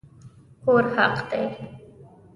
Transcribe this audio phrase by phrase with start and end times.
[0.65, 1.45] کور حق دی